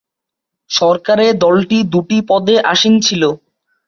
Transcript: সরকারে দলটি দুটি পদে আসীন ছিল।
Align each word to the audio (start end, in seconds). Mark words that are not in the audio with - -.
সরকারে 0.69 1.25
দলটি 1.43 1.77
দুটি 1.93 2.17
পদে 2.29 2.55
আসীন 2.71 2.93
ছিল। 2.99 3.23